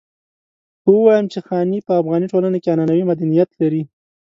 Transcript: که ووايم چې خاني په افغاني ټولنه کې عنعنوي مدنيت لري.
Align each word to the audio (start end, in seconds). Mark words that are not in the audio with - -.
که 0.83 0.89
ووايم 0.95 1.25
چې 1.33 1.39
خاني 1.47 1.79
په 1.87 1.93
افغاني 2.01 2.27
ټولنه 2.31 2.57
کې 2.63 2.71
عنعنوي 2.73 3.03
مدنيت 3.11 3.49
لري. 3.61 3.81